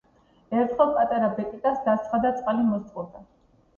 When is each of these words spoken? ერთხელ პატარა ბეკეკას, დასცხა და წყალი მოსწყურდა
ერთხელ 0.61 0.93
პატარა 0.95 1.29
ბეკეკას, 1.41 1.77
დასცხა 1.91 2.23
და 2.25 2.35
წყალი 2.41 2.67
მოსწყურდა 2.71 3.27